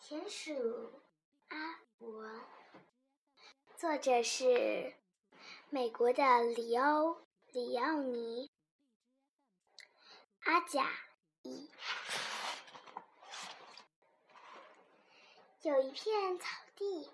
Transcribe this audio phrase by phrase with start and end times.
[0.00, 1.02] 田鼠
[1.48, 2.24] 阿伯，
[3.76, 4.94] 作者是
[5.68, 7.18] 美国的里欧
[7.52, 8.50] 里奥尼
[10.44, 10.90] 阿贾
[11.42, 11.70] 译。
[15.62, 17.10] 有一片草地，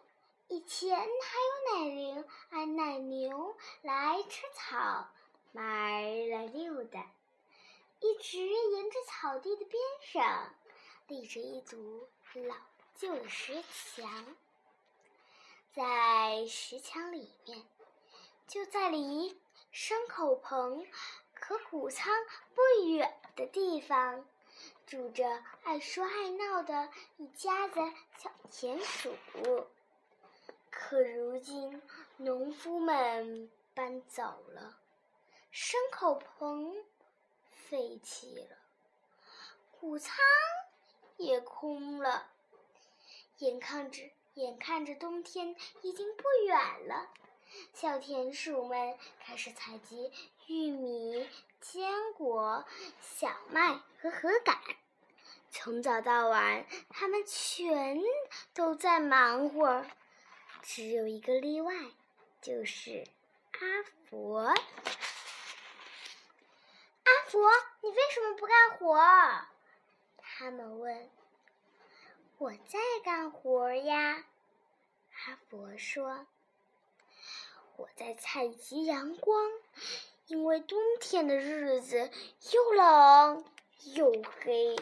[0.46, 5.09] 以前还有奶牛啊奶牛来吃草，
[5.50, 7.11] 马儿来溜达。
[8.00, 10.55] 一直沿着草地的边上，
[11.07, 12.57] 立着一堵老
[12.94, 13.63] 旧的石
[13.96, 14.36] 墙。
[15.72, 17.67] 在石墙里面，
[18.46, 19.39] 就在离
[19.72, 20.86] 牲口棚
[21.35, 22.13] 和谷仓
[22.54, 24.27] 不远的地方，
[24.86, 27.80] 住着爱说爱闹的一家子
[28.18, 29.14] 小田鼠。
[30.71, 31.82] 可如今，
[32.16, 34.78] 农夫们搬走了，
[35.52, 36.75] 牲口棚。
[37.50, 38.56] 废弃了，
[39.80, 40.14] 谷仓
[41.17, 42.28] 也空了。
[43.38, 44.02] 眼看着，
[44.34, 47.11] 眼看着冬天已经不远了，
[47.72, 50.12] 小田鼠们开始采集
[50.47, 51.28] 玉米、
[51.61, 52.64] 坚果、
[53.00, 54.56] 小麦和禾秆。
[55.50, 58.00] 从早到晚，他们全
[58.53, 59.86] 都在忙活。
[60.62, 61.72] 只有一个例外，
[62.41, 63.06] 就是
[63.53, 63.60] 阿
[64.08, 64.38] 佛。
[67.05, 67.50] 阿佛，
[67.83, 68.98] 你为什么不干活？
[70.45, 71.09] 他们问。
[72.37, 74.27] 我在干活呀，
[75.25, 76.27] 阿佛说。
[77.77, 79.50] 我在采集阳光，
[80.27, 82.11] 因为冬天的日子
[82.53, 83.42] 又冷
[83.95, 84.77] 又黑。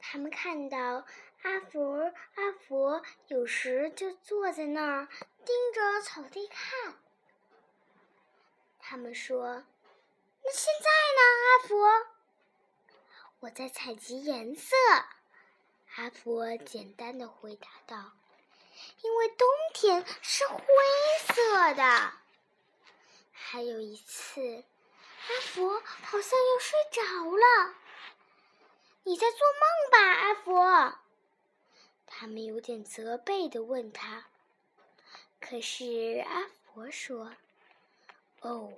[0.00, 1.06] 他们看到
[1.42, 5.06] 阿佛，阿佛有时就坐在那儿
[5.44, 6.96] 盯着草地看。
[8.80, 9.62] 他们说
[10.44, 12.06] ：“那现在呢，阿佛？”
[13.40, 14.76] 我在采集颜色。
[15.96, 18.12] 阿佛简单的回答道
[19.02, 20.64] ：“因为冬天是灰
[21.34, 22.12] 色的。”
[23.32, 24.64] 还有一次，
[25.28, 27.74] 阿佛好像又睡着了。
[29.04, 30.98] 你在做梦吧，阿佛？
[32.06, 34.26] 他们有点责备的问他。
[35.40, 37.34] 可是阿佛说。
[38.40, 38.72] 哦，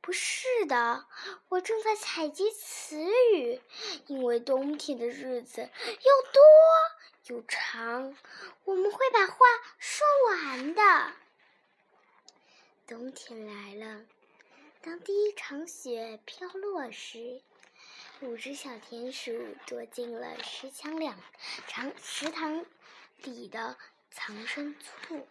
[0.00, 1.06] 不是的，
[1.48, 2.98] 我正在采集词
[3.34, 3.60] 语，
[4.06, 6.42] 因为冬天的日子又多
[7.26, 8.16] 又长，
[8.64, 9.36] 我们会把话
[9.78, 11.12] 说完的。
[12.86, 14.04] 冬天来了，
[14.80, 17.42] 当第一场雪飘落时，
[18.20, 21.16] 五只小田鼠躲进了石墙两
[21.68, 22.64] 长池塘
[23.18, 23.76] 里的
[24.10, 25.28] 藏身处。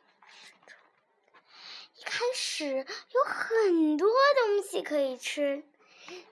[1.99, 5.63] 一开始有很多东西可以吃，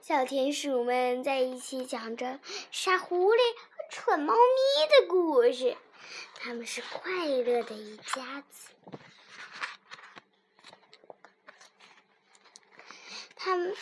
[0.01, 2.39] 小田鼠们在一起讲着
[2.71, 5.75] 傻狐狸和蠢猫咪的故事，
[6.35, 8.69] 他们是快乐的一家子。
[13.35, 13.75] 他们，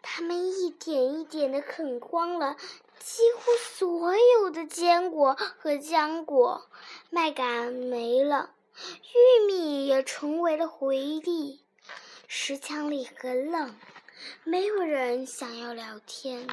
[0.00, 2.56] 他们一点一点的啃光了
[2.98, 6.66] 几乎所有的坚果和浆果，
[7.10, 8.54] 麦秆没了。
[9.14, 11.64] 玉米也成为了回忆。
[12.26, 13.78] 石墙里很冷，
[14.44, 16.46] 没有人想要聊天。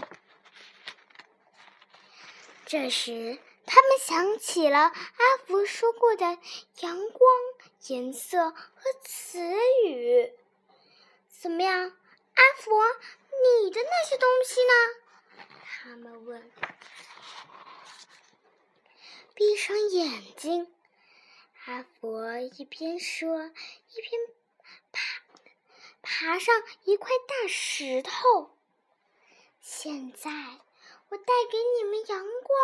[2.65, 6.25] 这时，他们想起了阿福说过的
[6.79, 7.29] 阳光、
[7.87, 9.39] 颜色和词
[9.85, 10.33] 语。
[11.29, 12.71] 怎么样，阿福，
[13.63, 15.45] 你的那些东西呢？
[15.63, 16.51] 他们问。
[19.35, 20.74] 闭上眼睛。
[21.65, 24.21] 阿佛一边说，一边
[24.91, 25.01] 爬
[26.03, 26.53] 爬上
[26.83, 28.55] 一块大石头。
[29.59, 30.29] 现在
[31.09, 32.59] 我带给你们阳光，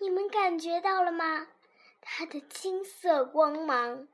[0.00, 1.48] 你们感觉到了吗？
[2.02, 4.06] 它的金色光芒。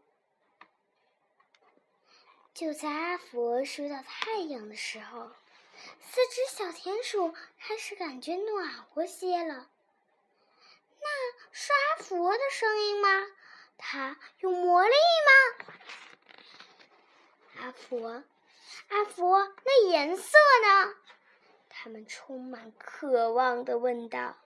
[2.55, 5.33] 就在阿佛说到太阳的时候，
[6.01, 9.69] 四只小田鼠开始感觉暖和些了。
[11.01, 11.09] 那
[11.51, 13.09] 是阿佛的声音吗？
[13.79, 14.95] 它有魔力
[15.27, 15.67] 吗？
[17.61, 18.25] 阿佛，
[18.89, 20.95] 阿佛，那颜色呢？
[21.69, 24.37] 他们充满渴望的问道。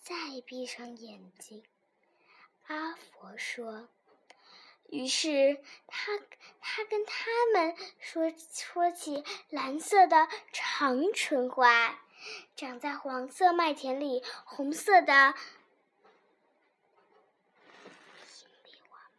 [0.00, 0.14] 再
[0.46, 1.62] 闭上眼睛，
[2.66, 3.88] 阿佛说。
[4.88, 6.18] 于是他
[6.60, 12.00] 他跟他们说说起蓝色的长春花，
[12.56, 15.34] 长在黄色麦田里，红色的。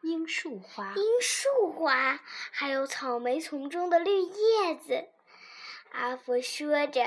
[0.02, 2.20] 罂粟花，罂粟花，
[2.52, 5.08] 还有草莓丛中的绿叶子。
[5.92, 7.02] 阿佛说着，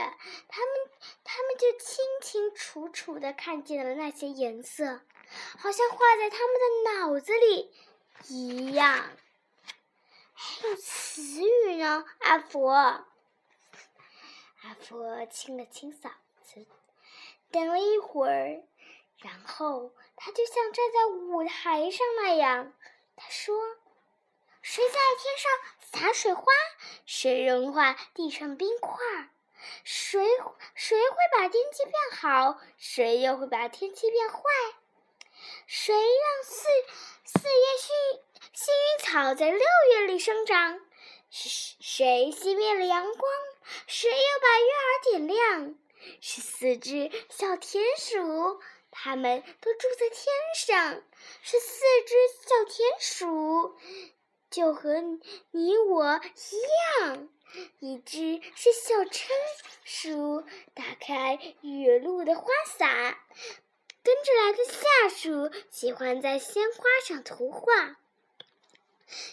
[0.48, 0.70] 他们
[1.22, 5.00] 他们就清清楚楚的看见了那些颜色，
[5.58, 7.72] 好像画在他们的脑子里
[8.28, 9.10] 一样。
[10.34, 12.72] 还有词语呢，阿佛。
[14.64, 16.10] 阿佛清了清嗓
[16.42, 16.66] 子，
[17.50, 18.62] 等了一会儿，
[19.22, 22.72] 然后他就像站在舞台上那样，
[23.16, 23.56] 他说。
[24.62, 26.44] 谁在天上洒水花？
[27.04, 28.96] 谁融化地上冰块？
[29.82, 30.24] 谁
[30.76, 32.60] 谁会把天气变好？
[32.78, 34.38] 谁又会把天气变坏？
[35.66, 36.68] 谁让四
[37.24, 38.22] 四叶幸
[38.52, 40.78] 幸运草在六月里生长？
[41.28, 43.32] 是谁熄灭了阳光？
[43.88, 45.74] 谁又把月儿点亮？
[46.20, 48.60] 是四只小田鼠，
[48.92, 51.02] 它们都住在天上。
[51.42, 52.14] 是四只
[52.46, 53.76] 小田鼠。
[54.48, 55.00] 就和
[55.50, 57.28] 你我一样，
[57.78, 59.34] 一只是小椿
[59.82, 60.44] 鼠，
[60.74, 63.16] 打开雨露的花洒；
[64.02, 67.96] 跟着来的夏鼠喜欢在鲜花上涂画；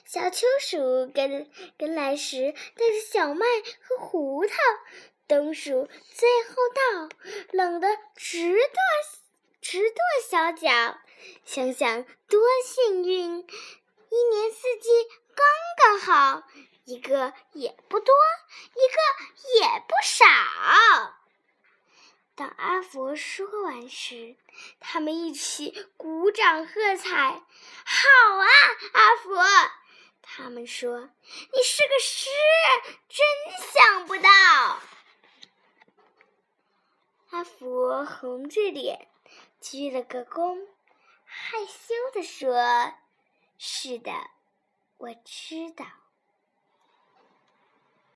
[0.05, 3.45] 小秋鼠跟跟来时带着小麦
[3.81, 4.55] 和胡桃；
[5.27, 7.09] 冬鼠最后到，
[7.51, 8.79] 冷得直跺
[9.71, 10.97] 直跺小脚。
[11.45, 13.37] 想想多幸运！
[13.37, 14.89] 一年四季
[15.35, 15.45] 刚
[15.77, 16.41] 刚好，
[16.85, 18.15] 一个也不多，
[18.73, 18.97] 一个
[19.59, 20.25] 也不少。
[22.33, 24.37] 当阿佛说完时，
[24.79, 27.11] 他们一起鼓掌喝彩。
[27.13, 27.43] 好
[28.39, 28.47] 啊，
[28.93, 29.39] 阿佛！
[30.23, 31.11] 他们说
[31.53, 32.31] ：“你是个诗，
[33.07, 33.23] 真
[33.71, 34.31] 想不到。”
[37.29, 39.07] 阿佛红着脸，
[39.59, 40.67] 鞠了个躬，
[41.25, 42.53] 害羞地说。
[43.57, 44.11] 是的，
[44.97, 45.85] 我知道。